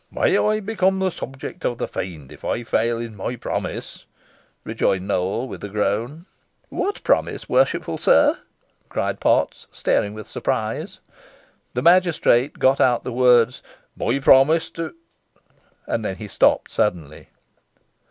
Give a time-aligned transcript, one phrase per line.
[0.09, 4.05] "'May I become the subject of the Fiend if I fail in my promise,'"
[4.63, 6.25] rejoined Nowell, with a groan.
[6.69, 8.39] "What promise, worshipful sir?"
[8.89, 11.01] cried Potts, staring with surprise.
[11.75, 13.61] The magistrate got out the words,
[13.95, 14.95] "My promise to"
[15.85, 17.27] and then he stopped suddenly.